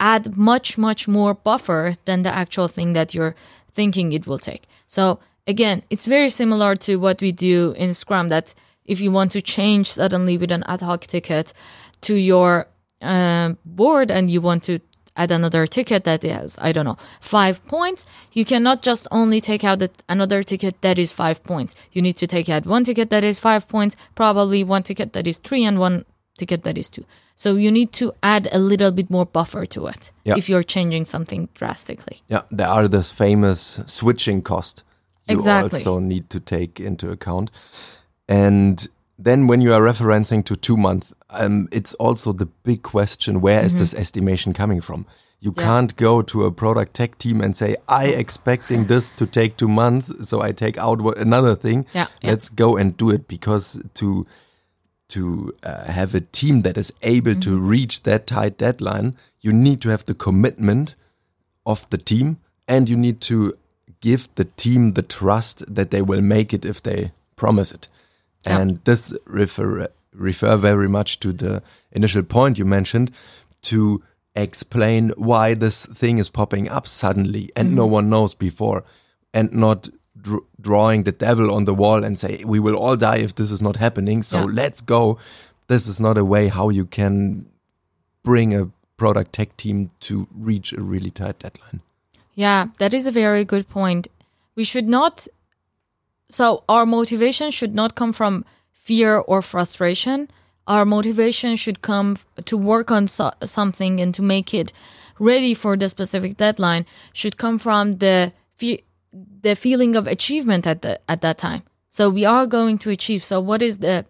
add 0.00 0.36
much 0.36 0.78
much 0.78 1.06
more 1.08 1.34
buffer 1.34 1.96
than 2.04 2.22
the 2.22 2.34
actual 2.34 2.68
thing 2.68 2.92
that 2.92 3.14
you're 3.14 3.34
thinking 3.70 4.12
it 4.12 4.26
will 4.26 4.38
take. 4.38 4.64
So 4.86 5.18
again 5.46 5.82
it's 5.90 6.04
very 6.04 6.30
similar 6.30 6.76
to 6.76 6.96
what 6.96 7.20
we 7.20 7.32
do 7.32 7.74
in 7.76 7.92
scrum 7.92 8.28
that 8.28 8.54
if 8.84 9.00
you 9.00 9.10
want 9.10 9.32
to 9.32 9.42
change 9.42 9.90
suddenly 9.90 10.36
with 10.38 10.52
an 10.52 10.62
ad 10.66 10.82
hoc 10.82 11.02
ticket 11.02 11.52
to 12.04 12.14
your 12.14 12.66
um, 13.02 13.58
board 13.64 14.10
and 14.10 14.30
you 14.30 14.40
want 14.40 14.62
to 14.64 14.78
add 15.16 15.30
another 15.30 15.64
ticket 15.66 16.02
that 16.04 16.22
has 16.24 16.58
i 16.60 16.72
don't 16.72 16.84
know 16.84 16.96
five 17.20 17.64
points 17.66 18.04
you 18.32 18.44
cannot 18.44 18.82
just 18.82 19.06
only 19.12 19.40
take 19.40 19.62
out 19.62 19.78
the, 19.78 19.88
another 20.08 20.42
ticket 20.42 20.80
that 20.80 20.98
is 20.98 21.12
five 21.12 21.42
points 21.44 21.74
you 21.92 22.02
need 22.02 22.16
to 22.16 22.26
take 22.26 22.48
out 22.48 22.66
one 22.66 22.84
ticket 22.84 23.10
that 23.10 23.22
is 23.22 23.38
five 23.38 23.68
points 23.68 23.94
probably 24.16 24.64
one 24.64 24.82
ticket 24.82 25.12
that 25.12 25.26
is 25.26 25.38
three 25.38 25.64
and 25.64 25.78
one 25.78 26.04
ticket 26.36 26.64
that 26.64 26.76
is 26.76 26.90
two 26.90 27.04
so 27.36 27.54
you 27.54 27.70
need 27.70 27.92
to 27.92 28.12
add 28.22 28.48
a 28.52 28.58
little 28.58 28.90
bit 28.90 29.08
more 29.08 29.24
buffer 29.26 29.64
to 29.66 29.86
it 29.86 30.10
Yeah. 30.24 30.36
if 30.36 30.48
you're 30.48 30.64
changing 30.64 31.04
something 31.04 31.48
drastically 31.54 32.16
Yeah, 32.28 32.42
there 32.50 32.68
are 32.68 32.88
this 32.88 33.12
famous 33.12 33.80
switching 33.86 34.42
cost 34.42 34.82
you 35.28 35.34
Exactly. 35.36 35.78
also 35.78 36.00
need 36.00 36.28
to 36.30 36.40
take 36.40 36.80
into 36.80 37.10
account. 37.10 37.50
And 38.28 38.86
then 39.18 39.46
when 39.46 39.60
you 39.60 39.72
are 39.72 39.80
referencing 39.80 40.44
to 40.44 40.56
two 40.56 40.76
months, 40.76 41.12
um, 41.30 41.68
it's 41.72 41.94
also 41.94 42.32
the 42.32 42.46
big 42.64 42.82
question, 42.82 43.40
where 43.40 43.62
is 43.64 43.72
Mm-hmm. 43.72 43.78
this 43.80 43.94
estimation 43.94 44.52
coming 44.52 44.80
from? 44.80 45.06
You 45.40 45.52
Yeah. 45.56 45.64
can't 45.64 45.96
go 45.96 46.22
to 46.22 46.44
a 46.46 46.50
product 46.50 46.94
tech 46.94 47.18
team 47.18 47.40
and 47.40 47.54
say, 47.56 47.76
"I 47.88 48.06
expecting 48.06 48.86
this 48.88 49.10
to 49.10 49.26
take 49.26 49.56
two 49.56 49.68
months, 49.68 50.10
so 50.28 50.40
I 50.42 50.52
take 50.52 50.78
out 50.78 51.00
another 51.18 51.54
thing. 51.54 51.86
Yeah, 51.94 52.06
yeah. 52.22 52.30
Let's 52.30 52.48
go 52.48 52.76
and 52.76 52.96
do 52.96 53.10
it." 53.10 53.28
Because 53.28 53.80
to 53.94 54.26
to 55.08 55.54
uh, 55.62 55.84
have 55.84 56.14
a 56.14 56.20
team 56.20 56.62
that 56.62 56.76
is 56.78 56.92
able 57.02 57.34
to 57.34 57.50
Mm-hmm. 57.50 57.68
reach 57.68 58.02
that 58.02 58.26
tight 58.26 58.56
deadline, 58.58 59.14
you 59.42 59.52
need 59.52 59.80
to 59.82 59.90
have 59.90 60.04
the 60.04 60.14
commitment 60.14 60.96
of 61.66 61.88
the 61.90 61.98
team, 61.98 62.38
and 62.66 62.88
you 62.88 62.96
need 62.96 63.20
to 63.20 63.52
give 64.00 64.28
the 64.34 64.44
team 64.56 64.94
the 64.94 65.02
trust 65.02 65.62
that 65.74 65.90
they 65.90 66.02
will 66.02 66.22
make 66.22 66.52
it 66.54 66.64
if 66.64 66.82
they 66.82 67.12
promise 67.36 67.70
it. 67.74 67.88
Yeah. 68.46 68.60
And 68.60 68.84
this 68.84 69.14
refer 69.26 69.88
refer 70.12 70.56
very 70.56 70.88
much 70.88 71.20
to 71.20 71.32
the 71.32 71.62
initial 71.92 72.22
point 72.22 72.58
you 72.58 72.64
mentioned 72.64 73.10
to 73.62 74.02
explain 74.36 75.10
why 75.16 75.54
this 75.54 75.86
thing 75.86 76.18
is 76.18 76.30
popping 76.30 76.68
up 76.68 76.86
suddenly 76.86 77.50
and 77.56 77.74
no 77.74 77.84
mm-hmm. 77.84 77.92
one 77.92 78.10
knows 78.10 78.34
before 78.34 78.84
and 79.32 79.52
not 79.52 79.88
dr- 80.20 80.42
drawing 80.60 81.04
the 81.04 81.12
devil 81.12 81.52
on 81.52 81.64
the 81.64 81.74
wall 81.74 82.04
and 82.04 82.18
say 82.18 82.42
we 82.44 82.60
will 82.60 82.76
all 82.76 82.96
die 82.96 83.18
if 83.18 83.34
this 83.34 83.50
is 83.50 83.62
not 83.62 83.76
happening 83.76 84.22
so 84.22 84.38
Yeah. 84.38 84.46
let's 84.52 84.80
go 84.80 85.18
this 85.68 85.86
is 85.86 86.00
not 86.00 86.18
a 86.18 86.24
way 86.24 86.48
how 86.48 86.68
you 86.68 86.84
can 86.84 87.46
bring 88.24 88.54
a 88.54 88.70
product 88.96 89.32
tech 89.32 89.56
team 89.56 89.90
to 90.00 90.26
reach 90.34 90.72
a 90.72 90.80
really 90.80 91.10
tight 91.10 91.38
deadline 91.38 91.80
Yeah, 92.34 92.66
that 92.78 92.92
is 92.94 93.06
a 93.06 93.12
very 93.12 93.44
good 93.44 93.68
point. 93.68 94.08
We 94.56 94.64
should 94.64 94.88
not. 94.88 95.28
So, 96.28 96.64
our 96.68 96.86
motivation 96.86 97.50
should 97.50 97.74
not 97.74 97.94
come 97.94 98.12
from 98.12 98.44
fear 98.72 99.18
or 99.18 99.42
frustration. 99.42 100.28
Our 100.66 100.84
motivation 100.84 101.56
should 101.56 101.82
come 101.82 102.16
to 102.44 102.56
work 102.56 102.90
on 102.90 103.08
so- 103.08 103.34
something 103.44 104.00
and 104.00 104.14
to 104.14 104.22
make 104.22 104.54
it 104.54 104.72
ready 105.18 105.54
for 105.54 105.76
the 105.76 105.88
specific 105.88 106.36
deadline. 106.36 106.86
Should 107.12 107.36
come 107.36 107.58
from 107.58 107.98
the 107.98 108.32
fe- 108.56 108.84
the 109.12 109.54
feeling 109.54 109.94
of 109.96 110.06
achievement 110.06 110.66
at 110.66 110.82
the 110.82 111.00
at 111.08 111.20
that 111.20 111.38
time. 111.38 111.62
So 111.90 112.10
we 112.10 112.24
are 112.24 112.46
going 112.46 112.78
to 112.78 112.90
achieve. 112.90 113.22
So 113.22 113.40
what 113.40 113.62
is 113.62 113.78
the 113.78 114.06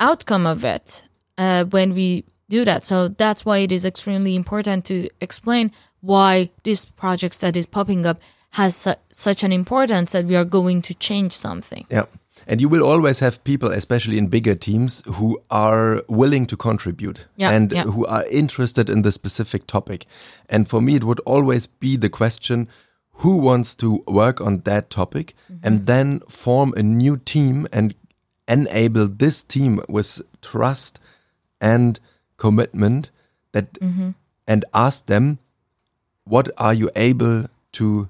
outcome 0.00 0.46
of 0.46 0.64
it 0.64 1.04
uh, 1.38 1.64
when 1.64 1.94
we 1.94 2.24
do 2.48 2.64
that. 2.64 2.84
So 2.84 3.08
that's 3.08 3.44
why 3.44 3.58
it 3.58 3.72
is 3.72 3.84
extremely 3.84 4.34
important 4.36 4.84
to 4.86 5.08
explain 5.20 5.72
why 6.00 6.50
this 6.64 6.84
project 6.84 7.40
that 7.40 7.56
is 7.56 7.66
popping 7.66 8.06
up 8.06 8.18
has 8.56 8.76
su- 8.76 9.00
such 9.12 9.44
an 9.44 9.52
importance 9.52 10.12
that 10.12 10.24
we 10.26 10.36
are 10.36 10.44
going 10.48 10.82
to 10.82 10.94
change 10.94 11.32
something. 11.32 11.84
Yeah. 11.90 12.06
And 12.48 12.60
you 12.60 12.68
will 12.68 12.84
always 12.84 13.20
have 13.20 13.42
people, 13.44 13.72
especially 13.72 14.18
in 14.18 14.28
bigger 14.28 14.54
teams, 14.54 15.02
who 15.18 15.40
are 15.50 16.02
willing 16.08 16.46
to 16.46 16.56
contribute 16.56 17.26
Yeah, 17.36 17.50
and 17.56 17.72
yeah. 17.72 17.82
who 17.84 18.06
are 18.06 18.24
interested 18.30 18.88
in 18.88 19.02
the 19.02 19.10
specific 19.10 19.66
topic. 19.66 20.04
And 20.48 20.68
for 20.68 20.80
me, 20.80 20.94
it 20.94 21.02
would 21.04 21.20
always 21.26 21.66
be 21.66 21.96
the 21.96 22.08
question 22.10 22.68
who 23.22 23.36
wants 23.38 23.74
to 23.76 24.04
work 24.06 24.40
on 24.40 24.60
that 24.64 24.90
topic 24.90 25.34
Mm-hmm. 25.50 25.66
and 25.66 25.86
then 25.86 26.20
form 26.28 26.72
a 26.76 26.82
new 26.82 27.16
team 27.16 27.66
and 27.72 27.94
enable 28.46 29.08
this 29.08 29.42
team 29.42 29.80
with 29.88 30.22
trust 30.40 30.98
and 31.60 31.98
commitment 32.36 33.10
that 33.52 33.72
Mm-hmm. 33.80 34.10
and 34.46 34.64
ask 34.72 35.06
them 35.06 35.38
what 36.24 36.48
are 36.58 36.74
you 36.74 36.90
able 36.94 37.48
to 37.72 38.08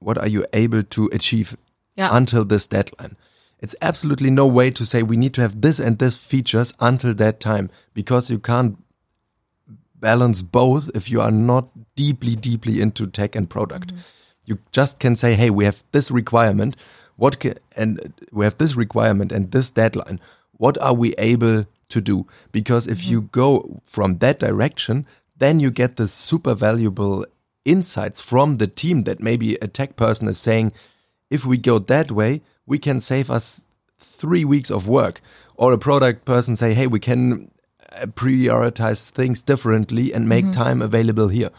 what 0.00 0.18
are 0.18 0.26
you 0.26 0.44
able 0.52 0.82
to 0.82 1.08
achieve 1.12 1.56
Yeah. 1.96 2.10
until 2.12 2.44
this 2.44 2.66
deadline. 2.66 3.16
It's 3.60 3.76
absolutely 3.82 4.30
no 4.30 4.46
way 4.46 4.70
to 4.70 4.86
say 4.86 5.02
we 5.02 5.18
need 5.18 5.34
to 5.34 5.42
have 5.42 5.60
this 5.60 5.78
and 5.78 5.98
this 5.98 6.16
features 6.16 6.72
until 6.80 7.14
that 7.14 7.40
time 7.40 7.70
because 7.92 8.30
you 8.30 8.38
can't 8.38 8.78
balance 10.00 10.40
both 10.42 10.90
if 10.94 11.10
you 11.10 11.20
are 11.20 11.30
not 11.30 11.68
deeply, 11.94 12.34
deeply 12.36 12.80
into 12.80 13.06
tech 13.06 13.36
and 13.36 13.48
product. 13.50 13.88
Mm-hmm. 13.88 14.00
You 14.46 14.58
just 14.72 14.98
can 14.98 15.14
say, 15.14 15.34
hey, 15.34 15.50
we 15.50 15.64
have 15.64 15.84
this 15.92 16.10
requirement, 16.10 16.74
what 17.16 17.38
can, 17.38 17.54
and 17.76 18.00
uh, 18.00 18.08
we 18.32 18.46
have 18.46 18.56
this 18.56 18.74
requirement 18.76 19.30
and 19.30 19.50
this 19.50 19.70
deadline. 19.70 20.20
What 20.52 20.78
are 20.80 20.94
we 20.94 21.12
able 21.18 21.66
to 21.90 22.00
do? 22.00 22.26
Because 22.50 22.86
if 22.86 23.00
mm-hmm. 23.00 23.10
you 23.10 23.20
go 23.32 23.82
from 23.84 24.18
that 24.18 24.38
direction, 24.38 25.06
then 25.36 25.60
you 25.60 25.70
get 25.70 25.96
the 25.96 26.08
super 26.08 26.54
valuable 26.54 27.26
insights 27.64 28.20
from 28.20 28.56
the 28.56 28.66
team 28.66 29.04
that 29.04 29.20
maybe 29.20 29.54
a 29.56 29.68
tech 29.68 29.96
person 29.96 30.28
is 30.28 30.38
saying, 30.38 30.72
if 31.30 31.44
we 31.44 31.58
go 31.58 31.78
that 31.78 32.10
way, 32.10 32.42
we 32.66 32.78
can 32.78 33.00
save 33.00 33.30
us 33.30 33.62
three 33.98 34.44
weeks 34.44 34.70
of 34.70 34.88
work. 34.88 35.20
Or 35.56 35.72
a 35.72 35.78
product 35.78 36.24
person 36.24 36.56
say, 36.56 36.74
hey, 36.74 36.86
we 36.86 37.00
can 37.00 37.50
uh, 37.92 38.06
prioritize 38.06 39.10
things 39.10 39.42
differently 39.42 40.12
and 40.14 40.28
make 40.28 40.52
time 40.52 40.80
available 40.80 41.28
here. 41.28 41.50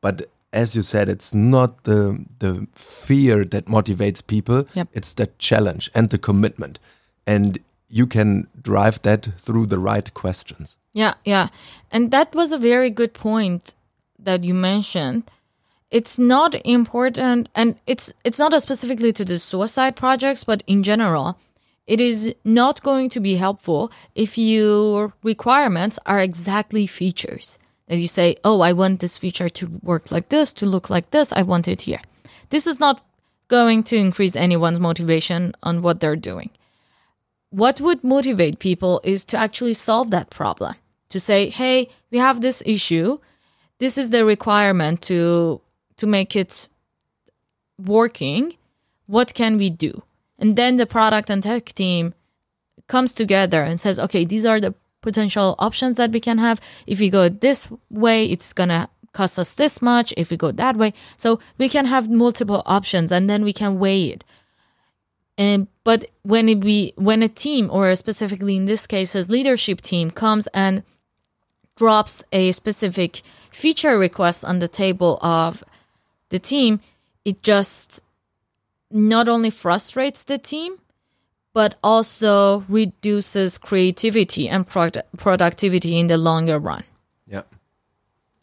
But 0.00 0.28
as 0.52 0.74
you 0.74 0.82
said, 0.82 1.08
it's 1.08 1.34
not 1.34 1.84
the 1.84 2.24
the 2.38 2.66
fear 2.74 3.44
that 3.44 3.66
motivates 3.66 4.26
people. 4.26 4.66
Yep. 4.74 4.88
It's 4.92 5.14
the 5.14 5.28
challenge 5.38 5.90
and 5.94 6.10
the 6.10 6.18
commitment. 6.18 6.78
And 7.26 7.58
you 7.88 8.06
can 8.06 8.48
drive 8.60 9.02
that 9.02 9.28
through 9.38 9.66
the 9.66 9.78
right 9.78 10.12
questions. 10.14 10.76
Yeah, 10.92 11.14
yeah. 11.24 11.48
And 11.90 12.10
that 12.10 12.34
was 12.34 12.52
a 12.52 12.58
very 12.58 12.90
good 12.90 13.12
point 13.12 13.74
that 14.18 14.44
you 14.44 14.54
mentioned. 14.54 15.22
It's 15.98 16.18
not 16.18 16.52
important 16.64 17.48
and 17.54 17.68
it's 17.86 18.12
it's 18.24 18.40
not 18.40 18.52
specifically 18.62 19.12
to 19.12 19.24
the 19.24 19.38
suicide 19.38 19.94
projects, 19.94 20.42
but 20.50 20.62
in 20.66 20.82
general, 20.82 21.38
it 21.86 22.00
is 22.00 22.34
not 22.44 22.82
going 22.82 23.10
to 23.10 23.20
be 23.20 23.36
helpful 23.36 23.92
if 24.14 24.36
your 24.36 25.12
requirements 25.22 25.98
are 26.04 26.18
exactly 26.18 26.86
features. 26.86 27.58
That 27.88 27.98
you 27.98 28.08
say, 28.08 28.28
"Oh, 28.42 28.58
I 28.68 28.72
want 28.72 29.00
this 29.00 29.16
feature 29.24 29.50
to 29.58 29.64
work 29.82 30.10
like 30.10 30.28
this, 30.30 30.52
to 30.54 30.66
look 30.66 30.90
like 30.90 31.10
this. 31.10 31.32
I 31.32 31.42
want 31.42 31.68
it 31.68 31.82
here." 31.82 32.02
This 32.48 32.66
is 32.66 32.80
not 32.80 33.02
going 33.48 33.84
to 33.84 33.96
increase 33.96 34.34
anyone's 34.36 34.80
motivation 34.80 35.40
on 35.62 35.82
what 35.82 36.00
they're 36.00 36.24
doing 36.32 36.50
what 37.54 37.80
would 37.80 38.02
motivate 38.02 38.58
people 38.58 39.00
is 39.04 39.24
to 39.24 39.36
actually 39.36 39.74
solve 39.74 40.10
that 40.10 40.28
problem 40.28 40.74
to 41.08 41.20
say 41.20 41.48
hey 41.48 41.88
we 42.10 42.18
have 42.18 42.40
this 42.40 42.62
issue 42.66 43.18
this 43.78 43.96
is 43.96 44.10
the 44.10 44.24
requirement 44.24 45.00
to 45.00 45.60
to 45.96 46.06
make 46.06 46.34
it 46.36 46.68
working 47.78 48.54
what 49.06 49.34
can 49.34 49.56
we 49.56 49.70
do? 49.70 50.02
And 50.38 50.56
then 50.56 50.76
the 50.76 50.86
product 50.86 51.30
and 51.30 51.42
tech 51.42 51.66
team 51.66 52.14
comes 52.86 53.12
together 53.12 53.62
and 53.62 53.80
says 53.80 53.98
okay 53.98 54.24
these 54.24 54.44
are 54.44 54.60
the 54.60 54.74
potential 55.00 55.54
options 55.58 55.96
that 55.96 56.10
we 56.10 56.20
can 56.20 56.38
have. 56.38 56.60
If 56.86 57.00
we 57.00 57.10
go 57.10 57.28
this 57.28 57.68
way 57.90 58.26
it's 58.26 58.52
gonna 58.52 58.88
cost 59.12 59.38
us 59.38 59.54
this 59.54 59.80
much. 59.80 60.12
If 60.16 60.30
we 60.30 60.36
go 60.36 60.50
that 60.52 60.76
way 60.76 60.92
so 61.16 61.38
we 61.58 61.68
can 61.68 61.86
have 61.86 62.10
multiple 62.10 62.62
options 62.66 63.12
and 63.12 63.28
then 63.28 63.44
we 63.44 63.52
can 63.52 63.78
weigh 63.78 64.06
it. 64.06 64.24
And 65.36 65.68
but 65.82 66.10
when 66.22 66.48
it 66.48 66.60
be 66.60 66.92
when 66.96 67.22
a 67.22 67.28
team 67.28 67.68
or 67.70 67.94
specifically 67.96 68.56
in 68.56 68.66
this 68.66 68.86
case 68.86 69.14
as 69.14 69.28
leadership 69.30 69.80
team 69.80 70.10
comes 70.10 70.46
and 70.48 70.82
drops 71.76 72.22
a 72.32 72.52
specific 72.52 73.22
feature 73.50 73.98
request 73.98 74.44
on 74.44 74.60
the 74.60 74.68
table 74.68 75.18
of 75.22 75.64
the 76.30 76.38
team, 76.38 76.80
it 77.24 77.42
just 77.42 78.00
not 78.90 79.28
only 79.28 79.50
frustrates 79.50 80.24
the 80.24 80.38
team 80.38 80.76
but 81.52 81.76
also 81.84 82.64
reduces 82.68 83.58
creativity 83.58 84.48
and 84.48 84.66
product 84.66 85.06
productivity 85.16 85.98
in 85.98 86.08
the 86.08 86.18
longer 86.18 86.58
run. 86.58 86.82
Yeah, 87.28 87.42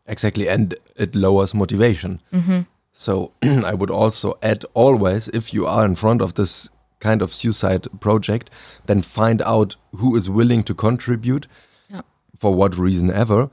exactly, 0.08 0.48
and 0.48 0.74
it 0.96 1.14
lowers 1.14 1.54
motivation. 1.54 2.22
Mm-hmm. 2.32 2.62
So 2.94 3.34
I 3.44 3.74
would 3.74 3.92
also 3.92 4.38
add 4.42 4.64
always, 4.74 5.28
if 5.28 5.54
you 5.54 5.68
are 5.68 5.86
in 5.86 5.96
front 5.96 6.22
of 6.22 6.36
this 6.36 6.70
kind 7.00 7.22
of 7.22 7.34
suicide 7.34 7.86
project, 8.00 8.50
then 8.86 9.02
find 9.02 9.42
out 9.42 9.76
who 9.98 10.16
is 10.16 10.30
willing 10.30 10.64
to 10.64 10.74
contribute 10.74 11.48
Yeah. 11.90 12.02
for 12.38 12.54
what 12.56 12.78
reason 12.78 13.12
ever, 13.12 13.50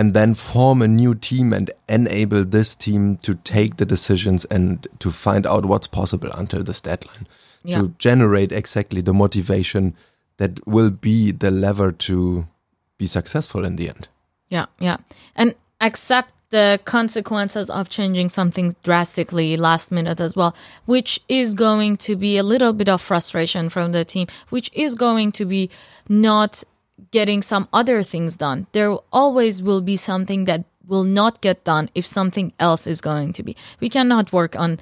and 0.00 0.14
then 0.14 0.32
form 0.32 0.80
a 0.80 0.88
new 0.88 1.14
team 1.14 1.52
and 1.52 1.70
enable 1.86 2.42
this 2.42 2.74
team 2.74 3.18
to 3.18 3.34
take 3.34 3.76
the 3.76 3.84
decisions 3.84 4.46
and 4.46 4.88
to 4.98 5.10
find 5.10 5.46
out 5.46 5.66
what's 5.66 5.86
possible 5.86 6.30
until 6.32 6.62
this 6.62 6.80
deadline. 6.80 7.28
Yeah. 7.64 7.82
To 7.82 7.88
generate 7.98 8.50
exactly 8.50 9.02
the 9.02 9.12
motivation 9.12 9.94
that 10.38 10.66
will 10.66 10.88
be 10.88 11.32
the 11.32 11.50
lever 11.50 11.92
to 11.92 12.48
be 12.96 13.06
successful 13.06 13.62
in 13.62 13.76
the 13.76 13.90
end. 13.90 14.08
Yeah, 14.48 14.66
yeah. 14.78 14.96
And 15.36 15.54
accept 15.82 16.32
the 16.48 16.80
consequences 16.86 17.68
of 17.68 17.90
changing 17.90 18.30
something 18.30 18.74
drastically 18.82 19.58
last 19.58 19.92
minute 19.92 20.18
as 20.18 20.34
well, 20.34 20.56
which 20.86 21.20
is 21.28 21.52
going 21.52 21.98
to 21.98 22.16
be 22.16 22.38
a 22.38 22.42
little 22.42 22.72
bit 22.72 22.88
of 22.88 23.02
frustration 23.02 23.68
from 23.68 23.92
the 23.92 24.06
team, 24.06 24.28
which 24.48 24.70
is 24.72 24.94
going 24.94 25.30
to 25.32 25.44
be 25.44 25.68
not 26.08 26.64
getting 27.10 27.42
some 27.42 27.68
other 27.72 28.02
things 28.02 28.36
done. 28.36 28.66
There 28.72 28.96
always 29.12 29.62
will 29.62 29.80
be 29.80 29.96
something 29.96 30.44
that 30.46 30.64
will 30.86 31.04
not 31.04 31.40
get 31.40 31.64
done 31.64 31.88
if 31.94 32.06
something 32.06 32.52
else 32.58 32.86
is 32.86 33.00
going 33.00 33.32
to 33.34 33.42
be. 33.42 33.56
We 33.80 33.88
cannot 33.88 34.32
work 34.32 34.56
on 34.56 34.78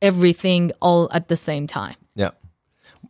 everything 0.00 0.72
all 0.80 1.08
at 1.12 1.28
the 1.28 1.36
same 1.36 1.66
time. 1.66 1.96
Yeah. 2.14 2.30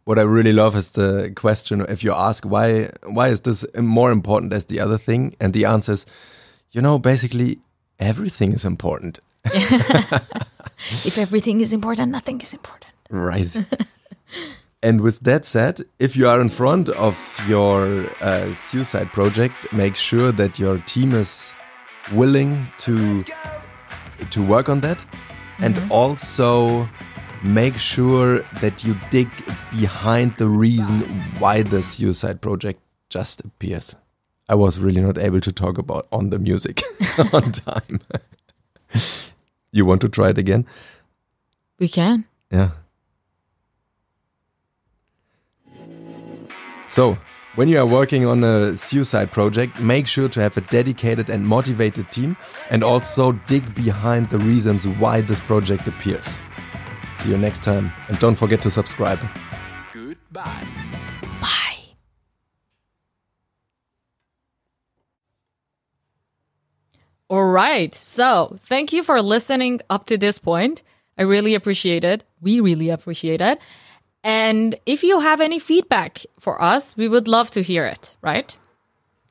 What 0.04 0.18
I 0.18 0.22
really 0.22 0.52
love 0.52 0.76
is 0.76 0.92
the 0.92 1.32
question 1.34 1.80
if 1.88 2.02
you 2.02 2.12
ask 2.12 2.44
why 2.44 2.90
why 3.06 3.28
is 3.28 3.42
this 3.42 3.64
more 3.76 4.10
important 4.10 4.52
as 4.52 4.66
the 4.66 4.80
other 4.80 4.98
thing 4.98 5.36
and 5.40 5.52
the 5.52 5.64
answer 5.64 5.92
is 5.92 6.06
you 6.72 6.80
know, 6.80 6.98
basically 6.98 7.58
everything 7.98 8.52
is 8.52 8.64
important. 8.64 9.20
If 11.04 11.16
everything 11.16 11.60
is 11.60 11.72
important, 11.72 12.10
nothing 12.10 12.40
is 12.40 12.52
important. 12.54 12.92
Right. 13.08 13.56
and 14.82 15.00
with 15.00 15.20
that 15.20 15.44
said, 15.44 15.84
if 15.98 16.16
you 16.16 16.28
are 16.28 16.40
in 16.40 16.48
front 16.48 16.88
of 16.88 17.16
your 17.48 18.10
uh, 18.20 18.52
suicide 18.52 19.12
project, 19.12 19.54
make 19.72 19.94
sure 19.94 20.32
that 20.32 20.58
your 20.58 20.78
team 20.78 21.12
is 21.14 21.54
willing 22.12 22.66
to 22.78 23.22
to 24.30 24.42
work 24.42 24.68
on 24.68 24.80
that, 24.80 25.04
and 25.58 25.80
also 25.90 26.88
make 27.42 27.76
sure 27.76 28.42
that 28.60 28.84
you 28.84 28.96
dig 29.10 29.28
behind 29.70 30.34
the 30.36 30.48
reason 30.48 31.00
why 31.38 31.62
the 31.62 31.82
suicide 31.82 32.40
project 32.40 32.80
just 33.08 33.40
appears. 33.40 33.94
I 34.48 34.54
was 34.54 34.78
really 34.78 35.00
not 35.00 35.18
able 35.18 35.40
to 35.40 35.52
talk 35.52 35.78
about 35.78 36.06
on 36.12 36.30
the 36.30 36.38
music 36.38 36.82
on 37.32 37.52
time. 37.52 38.00
you 39.72 39.86
want 39.86 40.00
to 40.02 40.08
try 40.08 40.30
it 40.30 40.38
again? 40.38 40.66
We 41.78 41.88
can. 41.88 42.24
Yeah. 42.50 42.70
So, 46.92 47.16
when 47.54 47.68
you 47.68 47.78
are 47.78 47.86
working 47.86 48.26
on 48.26 48.44
a 48.44 48.76
suicide 48.76 49.32
project, 49.32 49.80
make 49.80 50.06
sure 50.06 50.28
to 50.28 50.40
have 50.42 50.58
a 50.58 50.60
dedicated 50.60 51.30
and 51.30 51.42
motivated 51.42 52.12
team 52.12 52.36
and 52.68 52.84
also 52.84 53.32
dig 53.48 53.74
behind 53.74 54.28
the 54.28 54.38
reasons 54.38 54.86
why 54.86 55.22
this 55.22 55.40
project 55.40 55.88
appears. 55.88 56.36
See 57.16 57.30
you 57.30 57.38
next 57.38 57.62
time 57.62 57.90
and 58.08 58.18
don't 58.18 58.34
forget 58.34 58.60
to 58.60 58.70
subscribe. 58.70 59.20
Goodbye. 59.92 60.66
Bye. 61.40 61.78
All 67.30 67.44
right. 67.44 67.94
So, 67.94 68.58
thank 68.66 68.92
you 68.92 69.02
for 69.02 69.22
listening 69.22 69.80
up 69.88 70.04
to 70.08 70.18
this 70.18 70.38
point. 70.38 70.82
I 71.16 71.22
really 71.22 71.54
appreciate 71.54 72.04
it. 72.04 72.24
We 72.42 72.60
really 72.60 72.90
appreciate 72.90 73.40
it. 73.40 73.62
And 74.24 74.76
if 74.86 75.02
you 75.02 75.20
have 75.20 75.40
any 75.40 75.58
feedback 75.58 76.24
for 76.38 76.62
us, 76.62 76.96
we 76.96 77.08
would 77.08 77.26
love 77.26 77.50
to 77.52 77.62
hear 77.62 77.84
it, 77.86 78.16
right? 78.22 78.56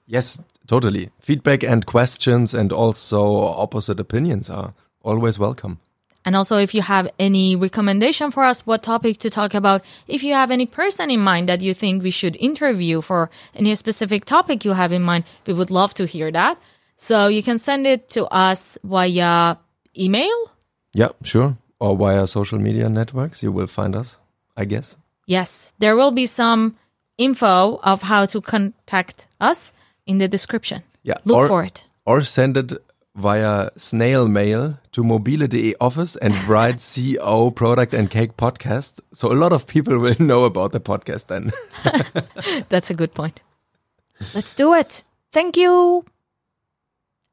Yes, 0.05 0.41
totally. 0.67 1.12
Feedback 1.19 1.63
and 1.63 1.86
questions 1.86 2.53
and 2.53 2.74
also 2.74 3.38
opposite 3.38 4.00
opinions 4.00 4.50
are 4.50 4.74
always 5.01 5.39
welcome. 5.39 5.79
And 6.24 6.36
also, 6.36 6.57
if 6.57 6.75
you 6.75 6.83
have 6.83 7.10
any 7.17 7.55
recommendation 7.55 8.29
for 8.29 8.43
us, 8.43 8.65
what 8.67 8.83
topic 8.83 9.17
to 9.19 9.29
talk 9.29 9.55
about, 9.55 9.83
if 10.07 10.24
you 10.24 10.33
have 10.33 10.51
any 10.51 10.67
person 10.67 11.10
in 11.10 11.19
mind 11.19 11.50
that 11.50 11.62
you 11.62 11.74
think 11.74 12.03
we 12.03 12.12
should 12.12 12.36
interview 12.36 13.01
for 13.01 13.31
any 13.55 13.74
specific 13.74 14.25
topic 14.25 14.63
you 14.63 14.74
have 14.74 14.91
in 14.91 15.01
mind, 15.01 15.24
we 15.48 15.53
would 15.53 15.71
love 15.71 15.95
to 15.95 16.05
hear 16.05 16.31
that. 16.31 16.60
So 16.95 17.27
you 17.27 17.41
can 17.41 17.57
send 17.57 17.88
it 17.88 18.10
to 18.12 18.25
us 18.27 18.77
via 18.83 19.57
email. 19.98 20.51
Yeah, 20.93 21.10
sure. 21.24 21.57
Or 21.79 21.98
via 21.98 22.27
social 22.27 22.60
media 22.60 22.88
networks, 22.88 23.41
you 23.41 23.51
will 23.51 23.65
find 23.65 23.95
us, 23.95 24.19
I 24.55 24.65
guess. 24.65 24.98
Yes, 25.25 25.74
there 25.79 25.96
will 25.96 26.12
be 26.12 26.25
some 26.25 26.75
info 27.17 27.79
of 27.84 28.01
how 28.03 28.25
to 28.25 28.41
contact 28.41 29.27
us 29.39 29.74
in 30.05 30.17
the 30.17 30.27
description. 30.27 30.84
Yeah. 31.03 31.15
Look 31.25 31.38
or, 31.38 31.48
for 31.48 31.63
it. 31.63 31.84
Or 32.05 32.22
send 32.22 32.58
it 32.58 32.74
via 33.15 33.70
snail 33.75 34.27
mail 34.27 34.79
to 34.91 35.03
mobile.de 35.03 35.75
office 35.79 36.15
and 36.15 36.36
write 36.48 36.79
CO 36.79 37.51
product 37.51 37.93
and 37.93 38.10
cake 38.10 38.38
podcast. 38.38 39.00
So 39.13 39.31
a 39.31 39.36
lot 39.36 39.53
of 39.53 39.67
people 39.67 39.98
will 40.00 40.15
know 40.20 40.46
about 40.46 40.72
the 40.72 40.79
podcast 40.79 41.27
then. 41.27 41.51
That's 42.70 42.89
a 42.89 42.93
good 42.93 43.13
point. 43.13 43.41
Let's 44.34 44.55
do 44.55 44.74
it. 44.74 45.03
Thank 45.31 45.58
you. 45.58 46.05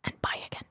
And 0.04 0.20
bye 0.22 0.40
again. 0.46 0.67